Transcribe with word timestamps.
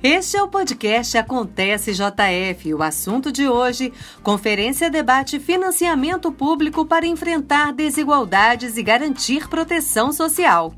Este 0.00 0.36
é 0.36 0.42
o 0.42 0.46
podcast 0.46 1.18
Acontece 1.18 1.92
JF. 1.92 2.72
O 2.72 2.84
assunto 2.84 3.32
de 3.32 3.48
hoje: 3.48 3.92
Conferência 4.22 4.88
debate 4.88 5.40
financiamento 5.40 6.30
público 6.30 6.86
para 6.86 7.04
enfrentar 7.04 7.72
desigualdades 7.72 8.76
e 8.76 8.82
garantir 8.84 9.48
proteção 9.48 10.12
social. 10.12 10.72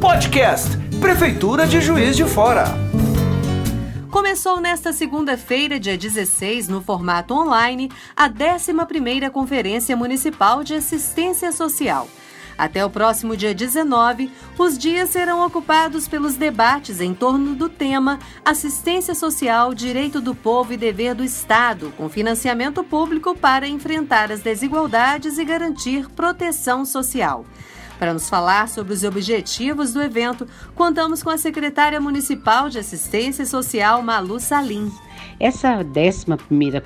Podcast 0.00 0.68
Prefeitura 1.00 1.66
de 1.66 1.80
Juiz 1.80 2.16
de 2.16 2.24
Fora. 2.24 2.66
Começou 4.12 4.60
nesta 4.60 4.92
segunda-feira, 4.92 5.80
dia 5.80 5.98
16, 5.98 6.68
no 6.68 6.82
formato 6.82 7.34
online, 7.34 7.90
a 8.14 8.30
11ª 8.30 9.28
Conferência 9.30 9.96
Municipal 9.96 10.62
de 10.62 10.74
Assistência 10.74 11.50
Social. 11.50 12.06
Até 12.62 12.84
o 12.86 12.88
próximo 12.88 13.36
dia 13.36 13.52
19, 13.52 14.30
os 14.56 14.78
dias 14.78 15.10
serão 15.10 15.44
ocupados 15.44 16.06
pelos 16.06 16.36
debates 16.36 17.00
em 17.00 17.12
torno 17.12 17.56
do 17.56 17.68
tema 17.68 18.20
Assistência 18.44 19.16
Social, 19.16 19.74
Direito 19.74 20.20
do 20.20 20.32
Povo 20.32 20.72
e 20.72 20.76
Dever 20.76 21.12
do 21.12 21.24
Estado, 21.24 21.92
com 21.96 22.08
financiamento 22.08 22.84
público 22.84 23.34
para 23.34 23.66
enfrentar 23.66 24.30
as 24.30 24.42
desigualdades 24.42 25.38
e 25.38 25.44
garantir 25.44 26.08
proteção 26.10 26.84
social. 26.84 27.44
Para 27.98 28.12
nos 28.12 28.28
falar 28.28 28.68
sobre 28.68 28.92
os 28.92 29.04
objetivos 29.04 29.92
do 29.92 30.02
evento, 30.02 30.46
contamos 30.74 31.22
com 31.22 31.30
a 31.30 31.38
secretária 31.38 32.00
municipal 32.00 32.68
de 32.68 32.78
Assistência 32.78 33.46
Social, 33.46 34.02
Malu 34.02 34.40
Salim. 34.40 34.90
Essa 35.38 35.78
11 35.78 36.26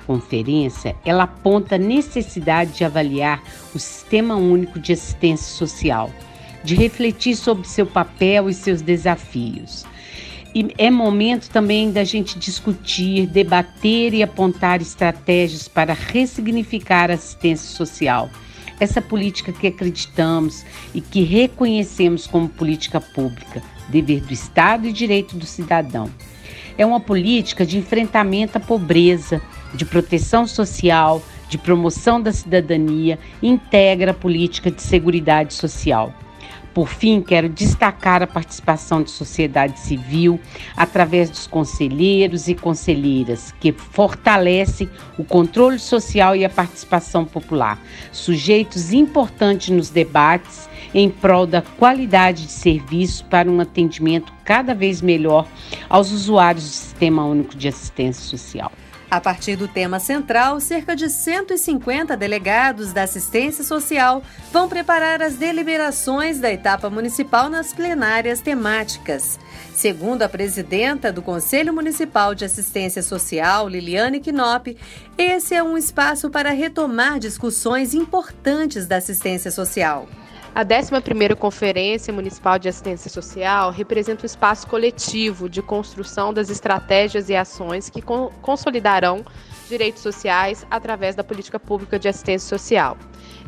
conferência, 0.05 0.95
ela 1.05 1.23
aponta 1.23 1.75
a 1.75 1.79
necessidade 1.79 2.73
de 2.73 2.83
avaliar 2.83 3.41
o 3.73 3.79
Sistema 3.79 4.35
Único 4.35 4.79
de 4.79 4.93
Assistência 4.93 5.55
Social, 5.55 6.11
de 6.63 6.75
refletir 6.75 7.35
sobre 7.35 7.67
seu 7.67 7.85
papel 7.85 8.49
e 8.49 8.53
seus 8.53 8.81
desafios. 8.81 9.85
E 10.55 10.73
é 10.77 10.89
momento 10.89 11.49
também 11.49 11.91
da 11.91 12.03
gente 12.03 12.39
discutir, 12.39 13.27
debater 13.27 14.13
e 14.13 14.23
apontar 14.23 14.81
estratégias 14.81 15.67
para 15.67 15.93
ressignificar 15.93 17.11
a 17.11 17.13
assistência 17.13 17.69
social. 17.75 18.29
Essa 18.79 19.01
política 19.01 19.51
que 19.51 19.67
acreditamos 19.67 20.63
e 20.93 21.01
que 21.01 21.23
reconhecemos 21.23 22.27
como 22.27 22.47
política 22.47 23.01
pública, 23.01 23.63
dever 23.89 24.21
do 24.21 24.33
Estado 24.33 24.87
e 24.87 24.93
direito 24.93 25.35
do 25.35 25.45
cidadão 25.45 26.09
é 26.77 26.85
uma 26.85 26.99
política 26.99 27.65
de 27.65 27.77
enfrentamento 27.77 28.57
à 28.57 28.61
pobreza, 28.61 29.41
de 29.73 29.83
proteção 29.83 30.45
social, 30.45 31.21
de 31.49 31.57
promoção 31.57 32.21
da 32.21 32.31
cidadania, 32.31 33.17
integra 33.41 34.11
a 34.11 34.13
política 34.13 34.69
de 34.69 34.81
seguridade 34.81 35.53
social. 35.53 36.13
Por 36.77 36.89
fim, 36.89 37.23
quero 37.23 37.49
destacar 37.49 38.21
a 38.21 38.27
participação 38.27 39.01
de 39.01 39.09
sociedade 39.09 39.79
civil 39.79 40.39
através 40.75 41.27
dos 41.27 41.47
conselheiros 41.47 42.47
e 42.47 42.53
conselheiras, 42.53 43.51
que 43.59 43.71
fortalece 43.71 44.87
o 45.17 45.23
controle 45.23 45.79
social 45.79 46.35
e 46.35 46.45
a 46.45 46.49
participação 46.51 47.25
popular, 47.25 47.81
sujeitos 48.11 48.93
importantes 48.93 49.69
nos 49.69 49.89
debates 49.89 50.69
em 50.93 51.09
prol 51.09 51.47
da 51.47 51.63
qualidade 51.63 52.45
de 52.45 52.51
serviço 52.51 53.25
para 53.25 53.49
um 53.49 53.59
atendimento 53.59 54.31
cada 54.45 54.75
vez 54.75 55.01
melhor 55.01 55.47
aos 55.89 56.11
usuários 56.11 56.63
do 56.63 56.69
Sistema 56.69 57.25
Único 57.25 57.55
de 57.55 57.69
Assistência 57.69 58.21
Social. 58.23 58.71
A 59.09 59.21
partir 59.21 59.55
do 59.55 59.69
tema 59.69 59.99
central, 59.99 60.59
cerca 60.59 60.93
de 60.93 61.09
150 61.09 62.17
delegados 62.17 62.91
da 62.91 63.03
assistência 63.03 63.63
social 63.63 64.21
vão 64.51 64.67
preparar 64.67 65.21
as 65.21 65.35
deliberações 65.35 66.39
da 66.39 66.51
etapa 66.51 66.89
municipal 66.89 67.49
nas 67.49 67.71
plenárias 67.71 68.41
temáticas. 68.41 69.39
Segundo 69.73 70.23
a 70.23 70.29
presidenta 70.29 71.09
do 71.09 71.21
Conselho 71.21 71.73
Municipal 71.73 72.35
de 72.35 72.43
Assistência 72.43 73.01
Social, 73.01 73.69
Liliane 73.69 74.19
Knop, 74.19 74.75
esse 75.17 75.55
é 75.55 75.63
um 75.63 75.77
espaço 75.77 76.29
para 76.29 76.49
retomar 76.49 77.17
discussões 77.17 77.93
importantes 77.93 78.87
da 78.87 78.97
assistência 78.97 79.51
social. 79.51 80.05
A 80.57 80.65
11ª 80.65 81.35
Conferência 81.35 82.11
Municipal 82.11 82.57
de 82.57 82.67
Assistência 82.67 83.11
Social 83.11 83.69
representa 83.69 84.23
um 84.23 84.25
espaço 84.25 84.65
coletivo 84.65 85.47
de 85.47 85.61
construção 85.61 86.33
das 86.33 86.49
estratégias 86.49 87.29
e 87.29 87.35
ações 87.35 87.91
que 87.91 88.01
consolidarão 88.01 89.23
direitos 89.69 90.01
sociais 90.01 90.65
através 90.71 91.15
da 91.15 91.23
política 91.23 91.59
pública 91.59 91.99
de 91.99 92.07
assistência 92.07 92.57
social 92.57 92.97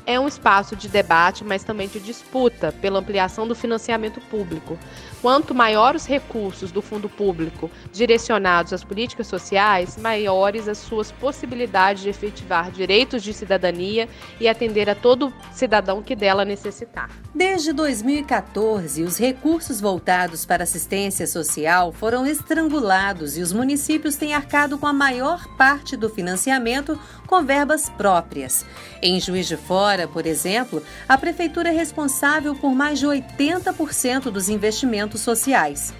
é 0.05 0.19
um 0.19 0.27
espaço 0.27 0.75
de 0.75 0.87
debate, 0.87 1.43
mas 1.43 1.63
também 1.63 1.87
de 1.87 1.99
disputa 1.99 2.71
pela 2.71 2.99
ampliação 2.99 3.47
do 3.47 3.55
financiamento 3.55 4.19
público. 4.21 4.77
Quanto 5.21 5.53
maior 5.53 5.95
os 5.95 6.05
recursos 6.05 6.71
do 6.71 6.81
fundo 6.81 7.09
público 7.09 7.69
direcionados 7.91 8.71
às 8.71 8.83
políticas 8.83 9.27
sociais, 9.27 9.97
maiores 9.97 10.67
as 10.67 10.77
suas 10.77 11.11
possibilidades 11.11 12.03
de 12.03 12.09
efetivar 12.09 12.71
direitos 12.71 13.21
de 13.21 13.33
cidadania 13.33 14.07
e 14.39 14.47
atender 14.47 14.89
a 14.89 14.95
todo 14.95 15.33
cidadão 15.51 16.01
que 16.01 16.15
dela 16.15 16.45
necessitar. 16.45 17.09
Desde 17.35 17.73
2014, 17.73 19.03
os 19.03 19.17
recursos 19.17 19.81
voltados 19.81 20.45
para 20.45 20.63
assistência 20.63 21.27
social 21.27 21.91
foram 21.91 22.25
estrangulados 22.25 23.37
e 23.37 23.41
os 23.41 23.51
municípios 23.51 24.15
têm 24.15 24.33
arcado 24.33 24.77
com 24.77 24.87
a 24.87 24.93
maior 24.93 25.45
parte 25.57 25.97
do 25.97 26.09
financiamento 26.09 26.97
com 27.29 27.45
verbas 27.45 27.87
próprias. 27.89 28.65
Em 29.03 29.19
Juiz 29.21 29.47
de 29.47 29.55
Fora, 29.55 30.07
por 30.07 30.25
exemplo, 30.25 30.81
a 31.07 31.15
prefeitura 31.15 31.69
é 31.69 31.71
responsável 31.71 32.55
por 32.55 32.73
mais 32.73 32.97
de 32.97 33.05
80% 33.05 34.31
dos 34.31 34.49
investimentos 34.49 35.21
sociais. 35.21 35.93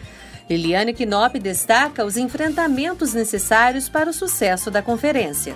Liliane 0.50 0.92
Knop 0.92 1.38
destaca 1.38 2.04
os 2.04 2.18
enfrentamentos 2.18 3.14
necessários 3.14 3.88
para 3.88 4.10
o 4.10 4.14
sucesso 4.14 4.72
da 4.72 4.82
conferência. 4.82 5.56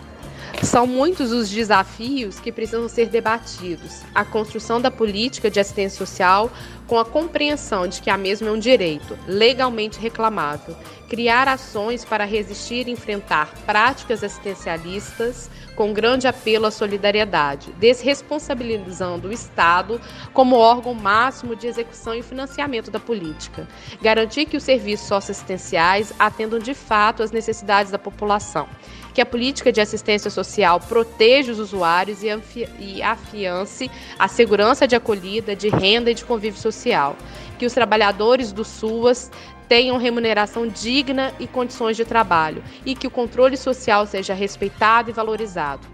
São 0.64 0.88
muitos 0.88 1.34
os 1.34 1.50
desafios 1.50 2.40
que 2.40 2.50
precisam 2.50 2.88
ser 2.88 3.10
debatidos. 3.10 4.02
A 4.16 4.24
construção 4.24 4.80
da 4.80 4.90
política 4.90 5.52
de 5.52 5.60
assistência 5.60 5.98
social 5.98 6.50
com 6.88 6.98
a 6.98 7.06
compreensão 7.06 7.88
de 7.88 8.02
que 8.02 8.10
a 8.10 8.18
mesma 8.18 8.48
é 8.48 8.52
um 8.52 8.60
direito 8.60 9.18
legalmente 9.28 10.00
reclamável. 10.00 10.76
Criar 11.10 11.48
ações 11.48 12.06
para 12.06 12.24
resistir 12.24 12.88
e 12.88 12.92
enfrentar 12.92 13.54
práticas 13.66 14.24
assistencialistas 14.24 15.50
com 15.76 15.94
grande 15.94 16.28
apelo 16.28 16.66
à 16.66 16.72
solidariedade, 16.72 17.72
desresponsabilizando 17.74 19.28
o 19.28 19.34
Estado 19.34 20.00
como 20.34 20.56
órgão 20.56 20.94
máximo 20.94 21.56
de 21.56 21.68
execução 21.68 22.16
e 22.16 22.24
financiamento 22.24 22.90
da 22.90 23.00
política. 23.00 23.68
Garantir 24.02 24.46
que 24.46 24.58
os 24.58 24.64
serviços 24.64 25.08
socioassistenciais 25.08 26.14
atendam 26.18 26.60
de 26.60 26.74
fato 26.74 27.22
às 27.22 27.32
necessidades 27.32 27.92
da 27.92 28.00
população. 28.00 28.68
Que 29.14 29.22
a 29.22 29.26
política 29.26 29.72
de 29.72 29.82
assistência 29.82 30.32
social 30.32 30.53
proteja 30.88 31.52
os 31.52 31.60
usuários 31.60 32.20
e 32.24 33.02
afiance 33.02 33.90
a 34.18 34.28
segurança 34.28 34.88
de 34.88 34.96
acolhida, 34.96 35.56
de 35.56 35.70
renda 35.70 36.12
e 36.12 36.14
de 36.14 36.26
convívio 36.26 36.60
social. 36.60 37.16
Que 37.58 37.66
os 37.66 37.74
trabalhadores 37.74 38.52
do 38.52 38.64
SUAS 38.64 39.32
tenham 39.68 39.98
remuneração 39.98 40.68
digna 40.68 41.34
e 41.40 41.48
condições 41.48 41.98
de 41.98 42.06
trabalho 42.06 42.64
e 42.86 42.96
que 42.96 43.08
o 43.08 43.12
controle 43.12 43.58
social 43.58 44.06
seja 44.06 44.34
respeitado 44.34 45.10
e 45.10 45.14
valorizado 45.14 45.88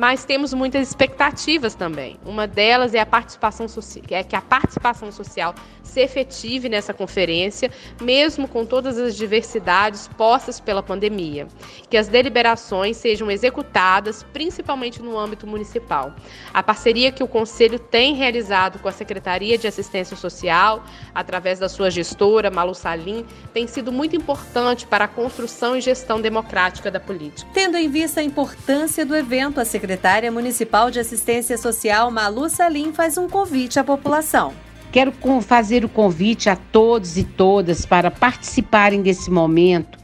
mas 0.00 0.24
temos 0.24 0.54
muitas 0.54 0.88
expectativas 0.88 1.74
também. 1.74 2.16
Uma 2.24 2.46
delas 2.46 2.94
é 2.94 3.00
a 3.00 3.04
participação 3.04 3.66
é 4.10 4.24
que 4.24 4.34
a 4.34 4.40
participação 4.40 5.12
social 5.12 5.54
se 5.82 6.00
efetive 6.00 6.70
nessa 6.70 6.94
conferência, 6.94 7.70
mesmo 8.00 8.48
com 8.48 8.64
todas 8.64 8.96
as 8.96 9.14
diversidades 9.14 10.08
postas 10.08 10.58
pela 10.58 10.82
pandemia, 10.82 11.48
que 11.90 11.96
as 11.96 12.08
deliberações 12.08 12.96
sejam 12.96 13.30
executadas 13.30 14.22
principalmente 14.32 15.02
no 15.02 15.18
âmbito 15.18 15.46
municipal. 15.46 16.14
A 16.54 16.62
parceria 16.62 17.12
que 17.12 17.22
o 17.22 17.28
conselho 17.28 17.78
tem 17.78 18.14
realizado 18.14 18.78
com 18.78 18.88
a 18.88 18.92
Secretaria 18.92 19.58
de 19.58 19.66
Assistência 19.66 20.16
Social, 20.16 20.82
através 21.14 21.58
da 21.58 21.68
sua 21.68 21.90
gestora 21.90 22.50
Malu 22.50 22.74
Salim, 22.74 23.26
tem 23.52 23.66
sido 23.66 23.92
muito 23.92 24.16
importante 24.16 24.86
para 24.86 25.04
a 25.04 25.08
construção 25.08 25.76
e 25.76 25.80
gestão 25.80 26.22
democrática 26.22 26.90
da 26.90 27.00
política. 27.00 27.50
Tendo 27.52 27.76
em 27.76 27.90
vista 27.90 28.20
a 28.20 28.24
importância 28.24 29.04
do 29.04 29.14
evento, 29.14 29.60
a 29.60 29.64
secretária 29.90 30.30
municipal 30.30 30.88
de 30.88 31.00
Assistência 31.00 31.58
Social, 31.58 32.12
Malu 32.12 32.48
Salim, 32.48 32.92
faz 32.92 33.18
um 33.18 33.28
convite 33.28 33.76
à 33.76 33.82
população. 33.82 34.52
Quero 34.92 35.12
fazer 35.42 35.84
o 35.84 35.88
convite 35.88 36.48
a 36.48 36.54
todos 36.54 37.16
e 37.16 37.24
todas 37.24 37.84
para 37.84 38.08
participarem 38.08 39.02
desse 39.02 39.32
momento 39.32 39.98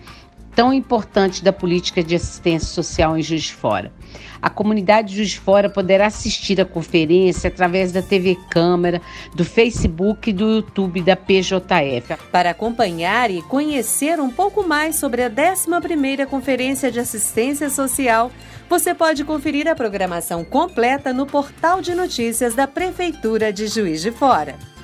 tão 0.57 0.73
importante 0.73 1.45
da 1.45 1.53
política 1.53 2.03
de 2.03 2.17
assistência 2.17 2.67
social 2.67 3.17
em 3.17 3.23
Juiz 3.23 3.43
de 3.43 3.53
Fora. 3.53 3.93
A 4.41 4.49
comunidade 4.49 5.09
de 5.09 5.17
Juiz 5.17 5.31
de 5.31 5.39
Fora 5.41 5.69
poderá 5.69 6.07
assistir 6.07 6.59
a 6.59 6.65
conferência 6.65 7.49
através 7.49 7.93
da 7.93 8.01
TV 8.01 8.39
Câmara, 8.51 9.03
do 9.35 9.45
Facebook 9.45 10.31
e 10.31 10.33
do 10.33 10.49
YouTube 10.49 11.03
da 11.03 11.15
PJF. 11.15 12.17
Para 12.33 12.51
acompanhar 12.51 13.31
e 13.31 13.43
conhecer 13.43 14.19
um 14.19 14.31
pouco 14.31 14.67
mais 14.67 14.97
sobre 14.97 15.23
a 15.23 15.31
11ª 15.31 16.27
Conferência 16.27 16.91
de 16.91 17.01
Assistência 17.01 17.69
Social, 17.69 18.33
você 18.69 18.95
pode 18.95 19.25
conferir 19.25 19.69
a 19.69 19.75
programação 19.75 20.43
completa 20.43 21.13
no 21.13 21.27
portal 21.27 21.83
de 21.83 21.95
notícias 21.95 22.55
da 22.55 22.67
Prefeitura 22.67 23.53
de 23.53 23.67
Juiz 23.67 24.01
de 24.01 24.11
Fora. 24.11 24.76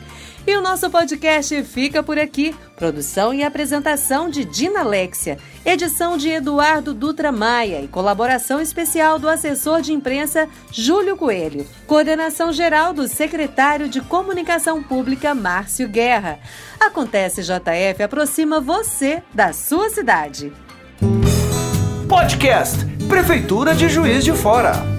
E 0.45 0.57
o 0.57 0.61
nosso 0.61 0.91
podcast 0.91 1.63
fica 1.63 2.03
por 2.03 2.19
aqui. 2.19 2.55
Produção 2.77 3.33
e 3.33 3.45
apresentação 3.45 4.29
de 4.29 4.45
Dina 4.45 4.81
Alexia, 4.81 5.39
edição 5.65 6.17
de 6.17 6.29
Eduardo 6.31 6.93
Dutra 6.93 7.31
Maia 7.31 7.81
e 7.81 7.87
colaboração 7.87 8.61
especial 8.61 9.21
do 9.21 9.29
assessor 9.29 9.81
de 9.81 9.93
imprensa 9.93 10.49
Júlio 10.73 11.17
Coelho. 11.17 11.65
Coordenação 11.87 12.53
geral 12.53 12.93
do 12.93 13.07
secretário 13.07 13.89
de 13.89 14.01
Comunicação 14.01 14.83
Pública 14.83 15.33
Márcio 15.33 15.89
Guerra. 15.89 16.41
Acontece 16.81 17.43
JF 17.43 18.03
aproxima 18.03 18.61
você 18.61 19.23
da 19.33 19.53
sua 19.53 19.91
cidade. 19.91 20.53
Podcast 22.09 22.85
Prefeitura 23.09 23.75
de 23.77 23.89
Juiz 23.89 24.25
de 24.25 24.33
Fora. 24.33 24.92